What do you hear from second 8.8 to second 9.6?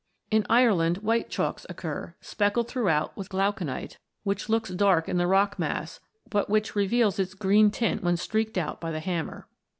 by the hammer.